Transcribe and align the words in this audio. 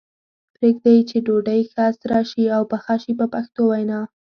پرېږدي 0.55 0.91
یې 0.97 1.03
چې 1.09 1.17
ډوډۍ 1.25 1.61
ښه 1.71 1.85
سره 1.99 2.17
شي 2.29 2.43
او 2.55 2.63
پخه 2.71 2.95
شي 3.03 3.13
په 3.19 3.25
پښتو 3.33 3.61
وینا. 3.69 3.99